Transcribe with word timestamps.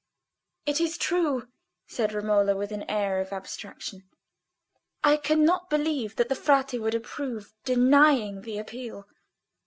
"It 0.65 0.81
is 0.81 0.97
true," 0.97 1.47
said 1.85 2.11
Romola, 2.11 2.55
with 2.55 2.71
an 2.71 2.89
air 2.89 3.19
of 3.19 3.31
abstraction. 3.31 4.09
"I 5.03 5.15
cannot 5.15 5.69
believe 5.69 6.15
that 6.15 6.27
the 6.27 6.33
Frate 6.33 6.73
would 6.81 6.95
approve 6.95 7.53
denying 7.65 8.41
the 8.41 8.57
Appeal." 8.57 9.07